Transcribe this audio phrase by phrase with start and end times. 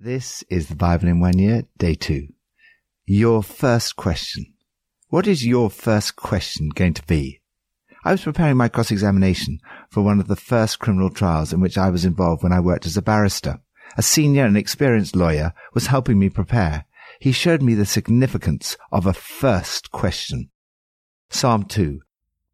[0.00, 2.28] This is the Bible in one year, day two.
[3.04, 4.54] Your first question.
[5.08, 7.40] What is your first question going to be?
[8.04, 9.58] I was preparing my cross-examination
[9.90, 12.86] for one of the first criminal trials in which I was involved when I worked
[12.86, 13.58] as a barrister.
[13.96, 16.84] A senior and experienced lawyer was helping me prepare.
[17.18, 20.50] He showed me the significance of a first question.
[21.28, 22.02] Psalm 2.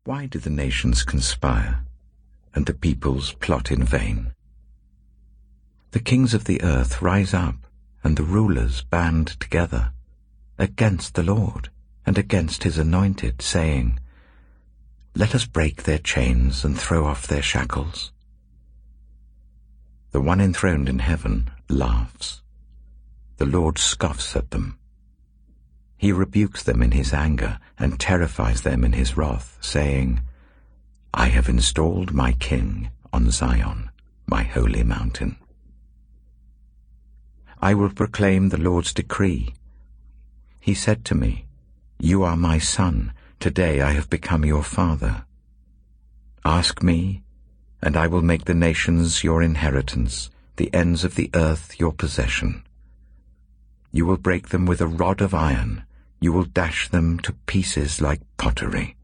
[0.04, 1.84] Why do the nations conspire
[2.54, 4.33] and the peoples plot in vain?
[5.94, 7.54] The kings of the earth rise up,
[8.02, 9.92] and the rulers band together
[10.58, 11.70] against the Lord
[12.04, 14.00] and against his anointed, saying,
[15.14, 18.10] Let us break their chains and throw off their shackles.
[20.10, 22.42] The one enthroned in heaven laughs.
[23.36, 24.76] The Lord scoffs at them.
[25.96, 30.22] He rebukes them in his anger and terrifies them in his wrath, saying,
[31.14, 33.90] I have installed my king on Zion,
[34.26, 35.36] my holy mountain.
[37.64, 39.54] I will proclaim the Lord's decree.
[40.60, 41.46] He said to me,
[41.98, 45.24] You are my son, today I have become your father.
[46.44, 47.22] Ask me,
[47.80, 52.64] and I will make the nations your inheritance, the ends of the earth your possession.
[53.92, 55.84] You will break them with a rod of iron,
[56.20, 58.94] you will dash them to pieces like pottery.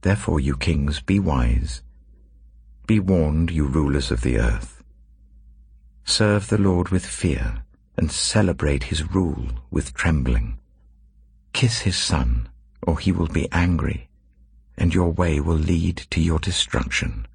[0.00, 1.82] Therefore, you kings, be wise.
[2.86, 4.79] Be warned, you rulers of the earth.
[6.10, 7.62] Serve the Lord with fear,
[7.96, 10.58] and celebrate his rule with trembling.
[11.52, 12.48] Kiss his son,
[12.82, 14.08] or he will be angry,
[14.76, 17.28] and your way will lead to your destruction,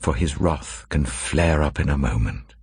[0.00, 2.56] for his wrath can flare up in a moment.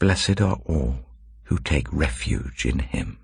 [0.00, 0.98] Blessed are all
[1.44, 3.18] who take refuge in him.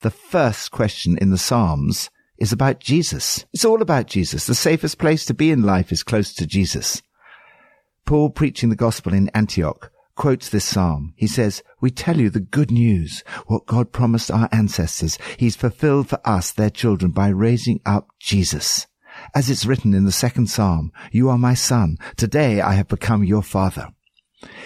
[0.00, 3.44] The first question in the Psalms is about Jesus.
[3.52, 4.46] It's all about Jesus.
[4.46, 7.02] The safest place to be in life is close to Jesus.
[8.08, 11.12] Paul, preaching the gospel in Antioch, quotes this psalm.
[11.14, 15.18] He says, We tell you the good news, what God promised our ancestors.
[15.36, 18.86] He's fulfilled for us, their children, by raising up Jesus.
[19.34, 21.98] As it's written in the second psalm, You are my son.
[22.16, 23.90] Today I have become your father.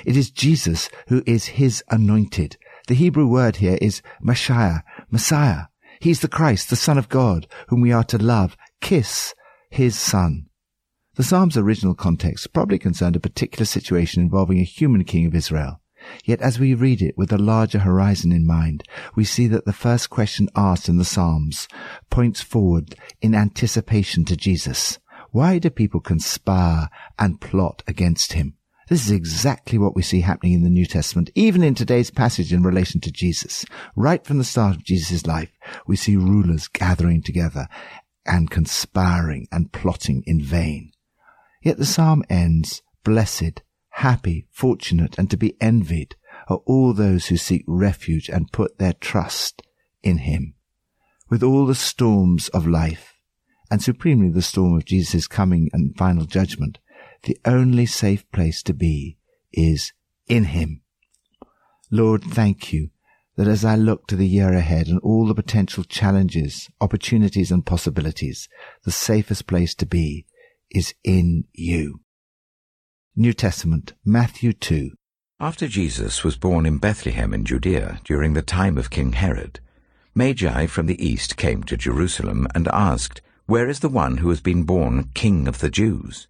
[0.07, 2.57] It is Jesus who is his anointed.
[2.87, 5.63] The Hebrew word here is Messiah, Messiah.
[5.99, 9.35] He's the Christ, the Son of God, whom we are to love, kiss
[9.69, 10.47] his Son.
[11.15, 15.83] The Psalm's original context probably concerned a particular situation involving a human king of Israel.
[16.25, 18.83] Yet as we read it with a larger horizon in mind,
[19.15, 21.69] we see that the first question asked in the Psalms
[22.09, 24.99] points forward in anticipation to Jesus.
[25.33, 28.55] Why do people conspire and plot against him?
[28.89, 32.55] This is exactly what we see happening in the New Testament, even in today's passage
[32.55, 33.67] in relation to Jesus.
[33.97, 35.53] Right from the start of Jesus' life,
[35.87, 37.69] we see rulers gathering together
[38.25, 40.92] and conspiring and plotting in vain.
[41.63, 46.17] Yet the psalm ends, blessed, happy, fortunate, and to be envied
[46.49, 49.63] are all those who seek refuge and put their trust
[50.03, 50.55] in him.
[51.31, 53.15] With all the storms of life,
[53.71, 56.79] and supremely the storm of Jesus' coming and final judgment,
[57.23, 59.17] the only safe place to be
[59.53, 59.93] is
[60.27, 60.83] in him.
[61.91, 62.91] Lord, thank you
[63.37, 67.65] that as I look to the year ahead and all the potential challenges, opportunities and
[67.65, 68.49] possibilities,
[68.85, 70.27] the safest place to be
[70.75, 72.01] is in you.
[73.15, 74.91] New Testament, Matthew 2.
[75.39, 79.61] After Jesus was born in Bethlehem in Judea during the time of King Herod,
[80.15, 84.41] Magi from the east came to Jerusalem and asked, Where is the one who has
[84.41, 86.27] been born King of the Jews?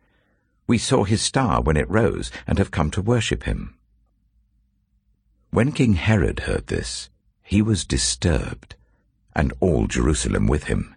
[0.67, 3.77] We saw his star when it rose and have come to worship him.
[5.51, 7.11] When King Herod heard this,
[7.43, 8.75] he was disturbed,
[9.37, 10.97] and all Jerusalem with him.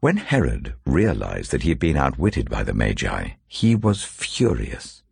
[0.00, 5.02] When Herod realized that he had been outwitted by the Magi, he was furious.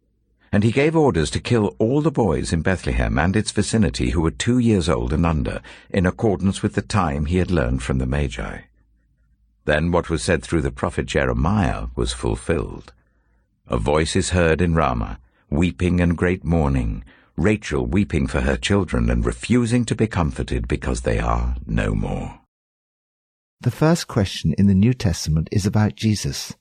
[0.53, 4.21] And he gave orders to kill all the boys in Bethlehem and its vicinity who
[4.21, 7.99] were two years old and under, in accordance with the time he had learned from
[7.99, 8.61] the Magi.
[9.65, 12.93] Then what was said through the prophet Jeremiah was fulfilled.
[13.67, 17.05] A voice is heard in Ramah, weeping and great mourning,
[17.37, 22.44] Rachel weeping for her children and refusing to be comforted because they are no more.
[23.61, 26.55] The first question in the New Testament is about Jesus.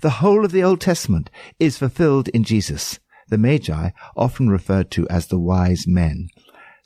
[0.00, 2.98] The whole of the Old Testament is fulfilled in Jesus.
[3.28, 6.28] The Magi, often referred to as the wise men,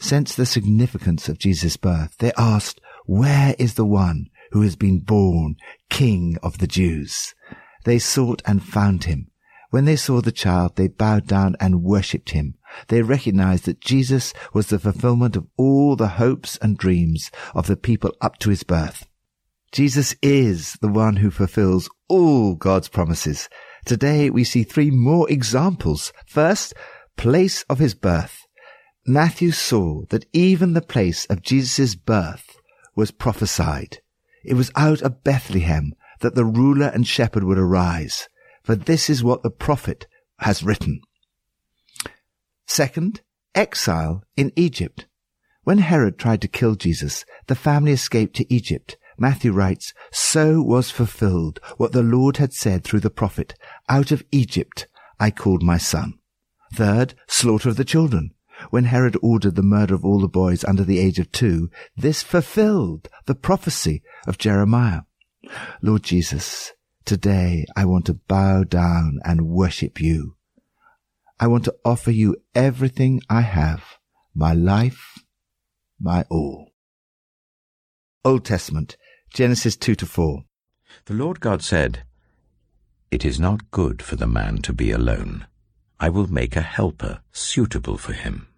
[0.01, 2.17] sensed the significance of Jesus' birth.
[2.19, 5.57] They asked, Where is the one who has been born
[5.89, 7.35] King of the Jews?
[7.85, 9.29] They sought and found him.
[9.71, 12.57] When they saw the child, they bowed down and worshipped him.
[12.89, 17.77] They recognized that Jesus was the fulfillment of all the hopes and dreams of the
[17.77, 19.07] people up to his birth.
[19.73, 23.49] Jesus is the one who fulfills all God's promises.
[23.87, 26.13] Today we see three more examples.
[26.27, 26.75] First,
[27.17, 28.47] place of his birth.
[29.07, 32.55] Matthew saw that even the place of Jesus' birth
[32.95, 34.01] was prophesied.
[34.45, 38.29] It was out of Bethlehem that the ruler and shepherd would arise,
[38.63, 40.07] for this is what the prophet
[40.41, 41.01] has written.
[42.67, 43.23] Second,
[43.55, 45.07] exile in Egypt.
[45.65, 48.99] When Herod tried to kill Jesus, the family escaped to Egypt.
[49.19, 53.55] Matthew writes, So was fulfilled what the Lord had said through the prophet,
[53.89, 54.87] Out of Egypt
[55.21, 56.19] I called my son.
[56.75, 58.35] Third, slaughter of the children.
[58.71, 62.23] When Herod ordered the murder of all the boys under the age of two, this
[62.23, 65.03] fulfilled the prophecy of Jeremiah.
[65.83, 66.73] Lord Jesus,
[67.05, 70.37] today I want to bow down and worship you.
[71.41, 73.83] I want to offer you everything I have,
[74.35, 75.19] my life,
[76.01, 76.71] my all.
[78.25, 78.97] Old Testament,
[79.33, 80.45] Genesis 2 to 4.
[81.07, 82.03] The Lord God said,
[83.11, 85.47] It is not good for the man to be alone.
[85.99, 88.49] I will make a helper suitable for him.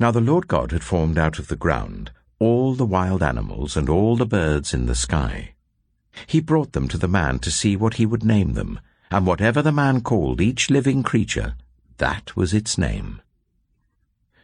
[0.00, 2.10] Now the Lord God had formed out of the ground
[2.40, 5.54] all the wild animals and all the birds in the sky.
[6.26, 9.62] He brought them to the man to see what he would name them, and whatever
[9.62, 11.54] the man called each living creature,
[11.98, 13.22] that was its name.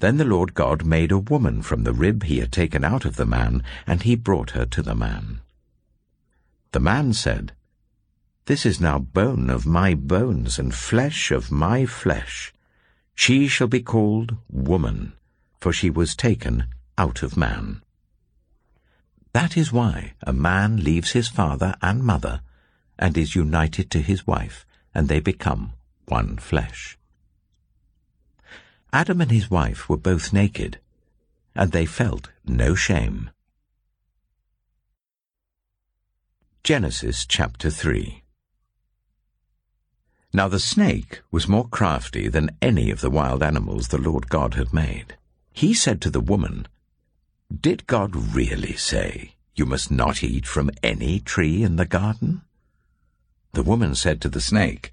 [0.00, 3.16] Then the Lord God made a woman from the rib he had taken out of
[3.16, 5.40] the man, and he brought her to the man.
[6.72, 7.52] The man said,
[8.46, 12.52] This is now bone of my bones and flesh of my flesh.
[13.14, 15.12] She shall be called woman,
[15.60, 16.64] for she was taken
[16.96, 17.82] out of man.
[19.32, 22.40] That is why a man leaves his father and mother
[22.98, 24.64] and is united to his wife,
[24.94, 25.74] and they become
[26.06, 26.96] one flesh.
[28.92, 30.80] Adam and his wife were both naked,
[31.54, 33.30] and they felt no shame.
[36.64, 38.22] Genesis chapter 3
[40.32, 44.54] Now the snake was more crafty than any of the wild animals the Lord God
[44.54, 45.16] had made.
[45.52, 46.66] He said to the woman,
[47.54, 52.42] Did God really say, You must not eat from any tree in the garden?
[53.52, 54.92] The woman said to the snake,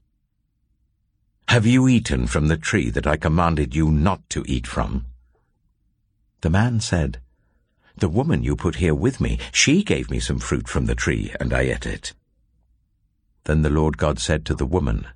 [1.51, 5.07] Have you eaten from the tree that I commanded you not to eat from?
[6.39, 7.19] The man said,
[7.97, 11.35] The woman you put here with me, she gave me some fruit from the tree,
[11.41, 12.13] and I ate it.
[13.43, 15.07] Then the Lord God said to the woman,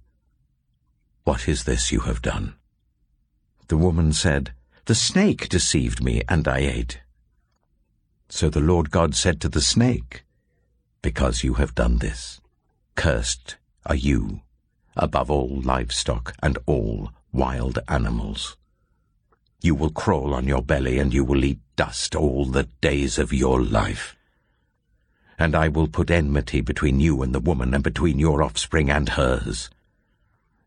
[1.23, 2.55] What is this you have done?
[3.69, 4.51] The woman said,
[4.87, 6.99] The snake deceived me, and I ate.
[8.27, 10.25] So the Lord God said to the snake,
[11.01, 12.41] Because you have done this,
[12.95, 14.41] cursed are you
[14.95, 18.57] above all livestock and all wild animals.
[19.61, 23.33] You will crawl on your belly, and you will eat dust all the days of
[23.33, 24.15] your life.
[25.37, 29.09] And I will put enmity between you and the woman, and between your offspring and
[29.09, 29.69] hers.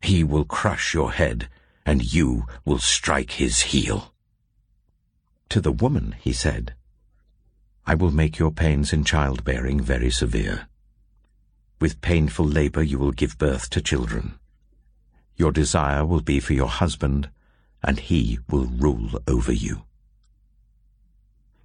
[0.02, 1.48] He will crush your head,
[1.86, 4.12] and you will strike his heel.
[5.50, 6.74] To the woman he said,
[7.86, 10.68] I will make your pains in childbearing very severe.
[11.80, 14.38] With painful labor you will give birth to children.
[15.36, 17.30] Your desire will be for your husband,
[17.82, 19.82] and he will rule over you.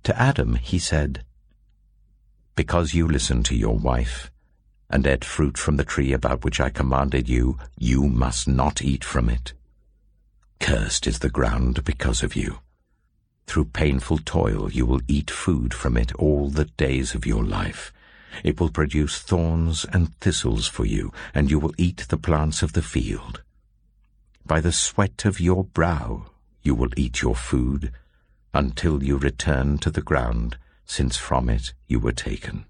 [0.03, 1.23] To Adam he said,
[2.55, 4.29] Because you listened to your wife,
[4.89, 9.03] and ate fruit from the tree about which I commanded you, you must not eat
[9.03, 9.53] from it.
[10.59, 12.59] Cursed is the ground because of you.
[13.47, 17.91] Through painful toil you will eat food from it all the days of your life.
[18.43, 22.73] It will produce thorns and thistles for you, and you will eat the plants of
[22.73, 23.41] the field.
[24.45, 26.27] By the sweat of your brow
[26.61, 27.91] you will eat your food,
[28.53, 32.65] until you return to the ground, since from it you were taken.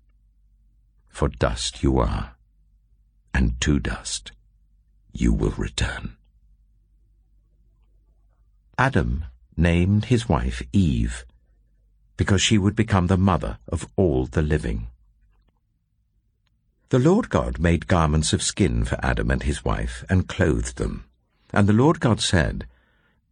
[1.09, 2.35] For dust you are,
[3.33, 4.31] and to dust
[5.11, 6.15] you will return.
[8.77, 11.25] Adam named his wife Eve,
[12.17, 14.87] because she would become the mother of all the living.
[16.93, 21.05] The Lord God made garments of skin for Adam and his wife, and clothed them.
[21.51, 22.67] And the Lord God said,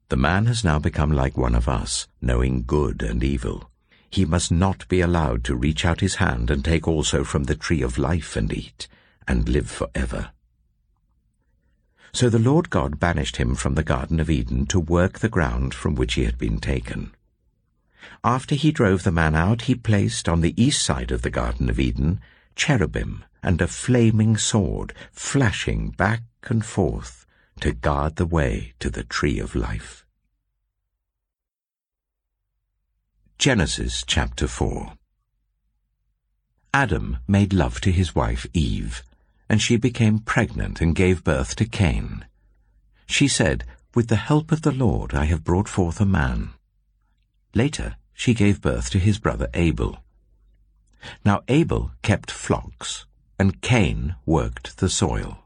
[0.09, 3.69] The man has now become like one of us, knowing good and evil.
[4.09, 7.53] He must not be allowed to reach out his hand and take also from the
[7.53, 8.87] tree of life and eat,
[9.27, 10.31] and live for ever.
[12.13, 15.75] So the Lord God banished him from the Garden of Eden to work the ground
[15.75, 17.11] from which he had been taken.
[18.23, 21.69] After he drove the man out, he placed on the east side of the Garden
[21.69, 22.21] of Eden
[22.55, 27.25] cherubim and a flaming sword flashing back and forth
[27.59, 30.05] to guard the way to the tree of life.
[33.37, 34.93] Genesis chapter 4
[36.73, 39.03] Adam made love to his wife Eve,
[39.49, 42.25] and she became pregnant and gave birth to Cain.
[43.07, 46.51] She said, With the help of the Lord I have brought forth a man.
[47.53, 49.97] Later she gave birth to his brother Abel.
[51.25, 53.05] Now Abel kept flocks,
[53.41, 55.39] and Cain worked the soil.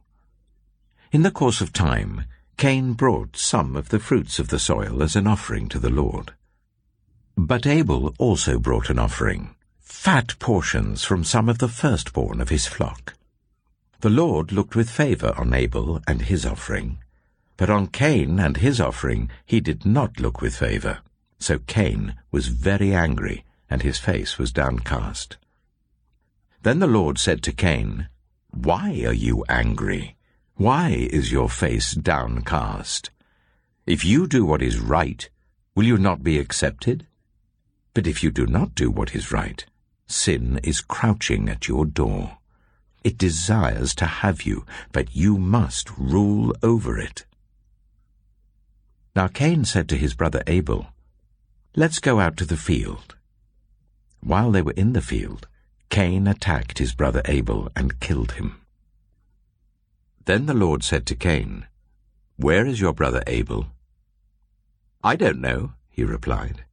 [1.13, 2.25] In the course of time,
[2.57, 6.33] Cain brought some of the fruits of the soil as an offering to the Lord.
[7.37, 12.67] But Abel also brought an offering, fat portions from some of the firstborn of his
[12.67, 13.13] flock.
[14.01, 16.97] The Lord looked with favour on Abel and his offering,
[17.55, 20.99] but on Cain and his offering he did not look with favour.
[21.39, 25.37] So Cain was very angry, and his face was downcast.
[26.65, 28.10] Then the Lord said to Cain,
[28.50, 30.15] Why are you angry?
[30.55, 33.12] Why is your face downcast?
[33.86, 35.29] If you do what is right,
[35.75, 37.05] will you not be accepted?
[37.93, 39.63] But if you do not do what is right,
[40.07, 42.39] sin is crouching at your door.
[43.03, 47.27] It desires to have you, but you must rule over it.
[49.15, 50.88] Now Cain said to his brother Abel,
[51.75, 53.13] Let's go out to the field.
[54.19, 55.48] While they were in the field,
[55.95, 58.59] Cain attacked his brother Abel and killed him.
[60.25, 61.67] Then the Lord said to Cain,
[62.35, 63.67] Where is your brother Abel?
[65.01, 66.65] I don't know, he replied.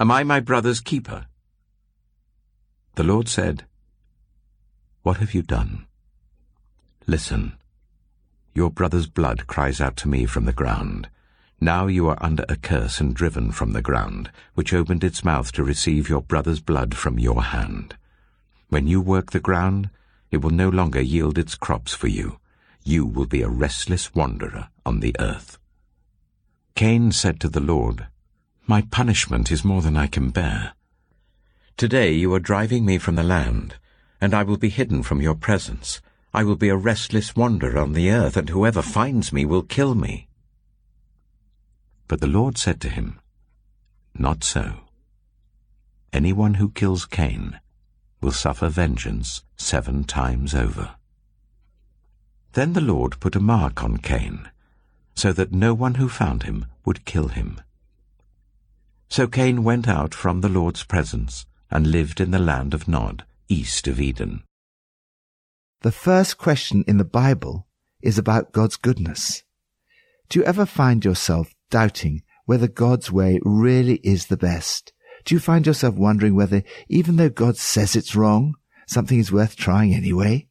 [0.00, 1.26] Am I my brother's keeper?
[2.96, 3.64] The Lord said,
[5.04, 5.86] What have you done?
[7.06, 7.52] Listen,
[8.54, 11.08] your brother's blood cries out to me from the ground.
[11.60, 15.52] Now you are under a curse and driven from the ground, which opened its mouth
[15.52, 17.94] to receive your brother's blood from your hand.
[18.68, 19.88] When you work the ground,
[20.30, 22.38] it will no longer yield its crops for you.
[22.84, 25.58] You will be a restless wanderer on the earth.
[26.74, 28.08] Cain said to the Lord,
[28.66, 30.74] My punishment is more than I can bear.
[31.78, 33.76] Today you are driving me from the land,
[34.20, 36.02] and I will be hidden from your presence.
[36.34, 39.94] I will be a restless wanderer on the earth, and whoever finds me will kill
[39.94, 40.28] me.
[42.06, 43.18] But the Lord said to him,
[44.14, 44.80] Not so.
[46.12, 47.60] Anyone who kills Cain
[48.20, 50.94] will suffer vengeance seven times over.
[52.52, 54.50] Then the Lord put a mark on Cain,
[55.14, 57.60] so that no one who found him would kill him.
[59.08, 63.24] So Cain went out from the Lord's presence and lived in the land of Nod,
[63.48, 64.42] east of Eden.
[65.82, 67.66] The first question in the Bible
[68.02, 69.44] is about God's goodness.
[70.28, 74.92] Do you ever find yourself doubting whether God's way really is the best?
[75.24, 78.54] Do you find yourself wondering whether, even though God says it's wrong,
[78.86, 80.48] something is worth trying anyway?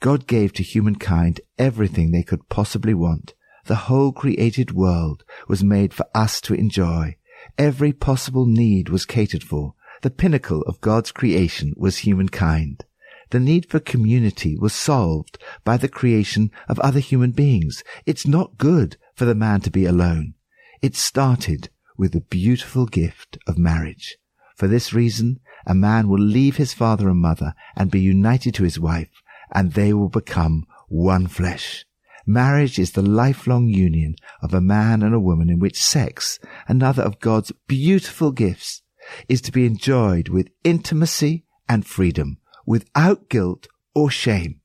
[0.00, 3.34] God gave to humankind everything they could possibly want.
[3.66, 7.16] The whole created world was made for us to enjoy.
[7.58, 9.74] Every possible need was catered for.
[10.02, 12.84] The pinnacle of God's creation was humankind.
[13.28, 17.84] The need for community was solved by the creation of other human beings.
[18.06, 20.34] It's not good for the man to be alone.
[20.80, 21.68] It started
[22.00, 24.16] with the beautiful gift of marriage.
[24.56, 28.64] For this reason, a man will leave his father and mother and be united to
[28.64, 29.10] his wife,
[29.52, 31.84] and they will become one flesh.
[32.26, 37.02] Marriage is the lifelong union of a man and a woman in which sex, another
[37.02, 38.80] of God's beautiful gifts,
[39.28, 44.59] is to be enjoyed with intimacy and freedom, without guilt or shame.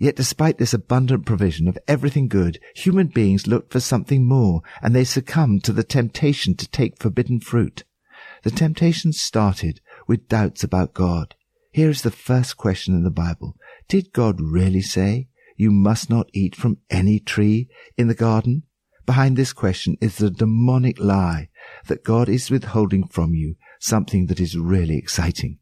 [0.00, 4.96] Yet despite this abundant provision of everything good, human beings look for something more, and
[4.96, 7.84] they succumb to the temptation to take forbidden fruit.
[8.42, 11.34] The temptation started with doubts about God.
[11.70, 13.56] Here is the first question in the Bible.
[13.88, 18.62] Did God really say, you must not eat from any tree in the garden?
[19.04, 21.50] Behind this question is the demonic lie
[21.88, 25.58] that God is withholding from you something that is really exciting.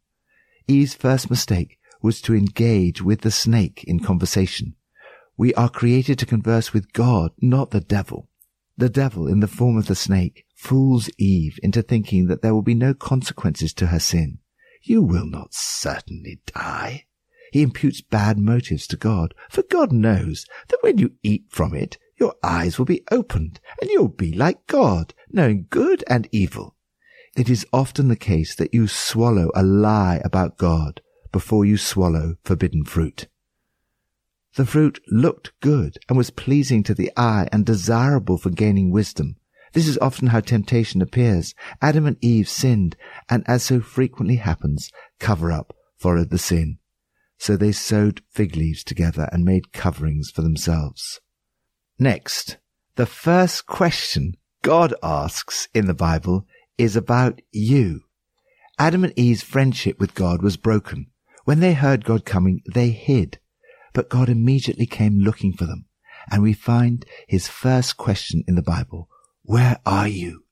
[0.68, 4.74] Eve's first mistake was to engage with the snake in conversation.
[5.37, 8.28] We are created to converse with God, not the devil.
[8.76, 12.62] The devil, in the form of the snake, fools Eve into thinking that there will
[12.62, 14.38] be no consequences to her sin.
[14.82, 17.06] You will not certainly die.
[17.52, 21.98] He imputes bad motives to God, for God knows that when you eat from it,
[22.16, 26.76] your eyes will be opened, and you'll be like God, knowing good and evil.
[27.37, 31.00] It is often the case that you swallow a lie about God
[31.33, 33.29] before you swallow forbidden fruit.
[34.57, 39.37] The fruit looked good and was pleasing to the eye and desirable for gaining wisdom.
[39.73, 41.55] This is often how temptation appears.
[41.83, 42.97] Adam and Eve sinned,
[43.29, 46.79] and as so frequently happens, cover up followed the sin.
[47.38, 51.21] So they sewed fig leaves together and made coverings for themselves.
[51.99, 52.57] Next,
[52.97, 56.47] the first question God asks in the Bible
[56.79, 58.03] is about you.
[58.79, 61.11] Adam and Eve's friendship with God was broken.
[61.48, 63.38] When they heard God coming, they hid.
[63.94, 65.87] But God immediately came looking for them.
[66.30, 69.08] And we find his first question in the Bible.
[69.44, 70.44] Where are you?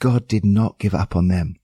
[0.00, 1.56] God did not give up on them.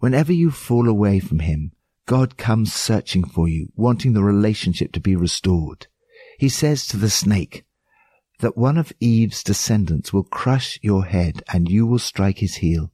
[0.00, 1.72] Whenever you fall away from him,
[2.04, 5.86] God comes searching for you, wanting the relationship to be restored.
[6.38, 7.64] He says to the snake,
[8.40, 12.92] that one of Eve's descendants will crush your head and you will strike his heel.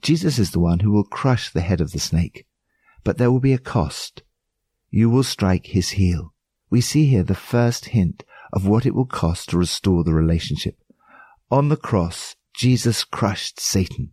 [0.00, 2.46] Jesus is the one who will crush the head of the snake,
[3.04, 4.22] but there will be a cost.
[4.90, 6.34] You will strike his heel.
[6.70, 10.76] We see here the first hint of what it will cost to restore the relationship.
[11.50, 14.12] On the cross, Jesus crushed Satan,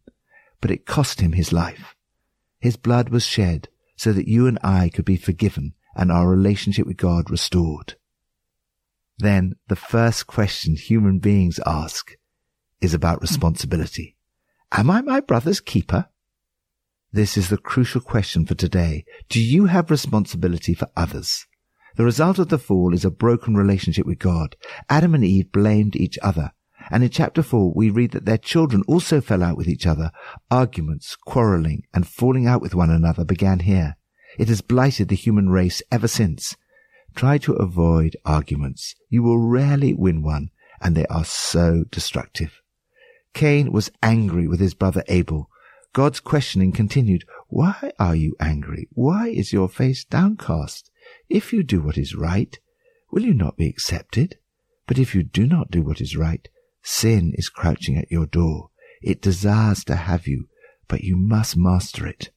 [0.61, 1.95] but it cost him his life.
[2.59, 6.85] His blood was shed so that you and I could be forgiven and our relationship
[6.85, 7.95] with God restored
[9.19, 12.15] then the first question human beings ask
[12.81, 14.15] is about responsibility.
[14.71, 16.07] Am I my brother's keeper?
[17.11, 19.03] This is the crucial question for today.
[19.29, 21.47] Do you have responsibility for others?
[21.95, 24.55] The result of the fall is a broken relationship with God.
[24.89, 26.51] Adam and Eve blamed each other.
[26.91, 30.11] And in chapter 4, we read that their children also fell out with each other.
[30.51, 33.97] Arguments, quarreling, and falling out with one another began here.
[34.37, 36.55] It has blighted the human race ever since.
[37.15, 38.93] Try to avoid arguments.
[39.09, 42.61] You will rarely win one, and they are so destructive.
[43.33, 45.49] Cain was angry with his brother Abel.
[45.93, 47.25] God's questioning continued.
[47.47, 48.87] Why are you angry?
[48.91, 50.91] Why is your face downcast?
[51.29, 52.57] If you do what is right,
[53.11, 54.37] will you not be accepted?
[54.85, 56.47] But if you do not do what is right,
[56.83, 58.69] sin is crouching at your door.
[59.01, 60.47] It desires to have you,
[60.87, 62.31] but you must master it.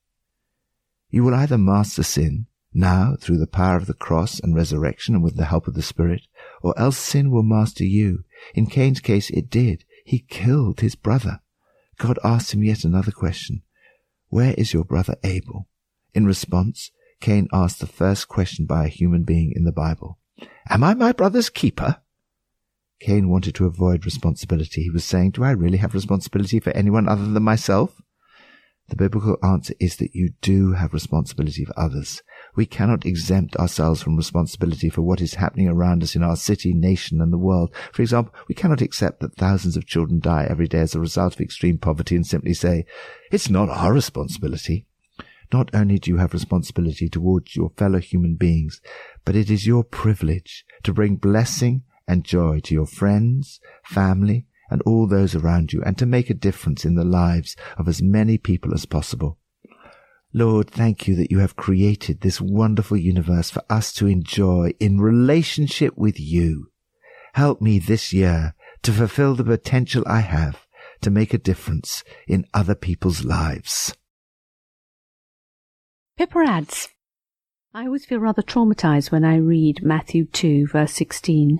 [1.10, 5.22] You will either master sin, now through the power of the cross and resurrection and
[5.22, 6.22] with the help of the Spirit,
[6.62, 8.24] or else sin will master you.
[8.54, 9.84] In Cain's case, it did.
[10.06, 11.41] He killed his brother.
[12.02, 13.62] God asked him yet another question.
[14.26, 15.68] Where is your brother Abel?
[16.12, 20.18] In response, Cain asked the first question by a human being in the Bible.
[20.68, 21.98] Am I my brother's keeper?
[22.98, 24.82] Cain wanted to avoid responsibility.
[24.82, 28.02] He was saying, Do I really have responsibility for anyone other than myself?
[28.88, 32.20] The biblical answer is that you do have responsibility for others.
[32.54, 36.74] We cannot exempt ourselves from responsibility for what is happening around us in our city,
[36.74, 37.74] nation, and the world.
[37.92, 41.34] For example, we cannot accept that thousands of children die every day as a result
[41.34, 42.84] of extreme poverty and simply say,
[43.30, 44.86] it's not our responsibility.
[45.52, 48.80] Not only do you have responsibility towards your fellow human beings,
[49.24, 54.82] but it is your privilege to bring blessing and joy to your friends, family, and
[54.82, 58.38] all those around you, and to make a difference in the lives of as many
[58.38, 59.38] people as possible.
[60.34, 64.98] Lord, thank you that you have created this wonderful universe for us to enjoy in
[64.98, 66.70] relationship with you.
[67.34, 70.66] Help me this year to fulfill the potential I have
[71.02, 73.94] to make a difference in other people's lives.
[76.16, 76.88] Pippa adds,
[77.74, 81.58] I always feel rather traumatized when I read Matthew 2 verse 16.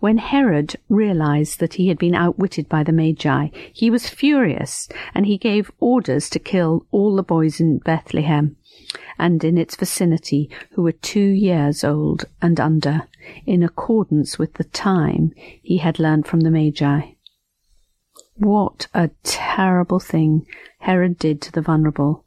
[0.00, 5.26] When Herod realized that he had been outwitted by the Magi, he was furious, and
[5.26, 8.56] he gave orders to kill all the boys in Bethlehem
[9.18, 13.02] and in its vicinity who were two years old and under,
[13.44, 15.32] in accordance with the time
[15.62, 17.12] he had learned from the Magi.
[18.36, 20.46] What a terrible thing
[20.78, 22.24] Herod did to the vulnerable,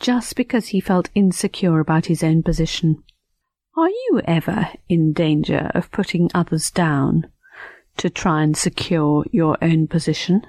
[0.00, 3.02] just because he felt insecure about his own position.
[3.78, 7.30] Are you ever in danger of putting others down
[7.98, 10.44] to try and secure your own position?